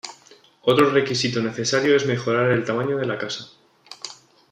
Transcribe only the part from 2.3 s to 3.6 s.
el tamaño de la casa.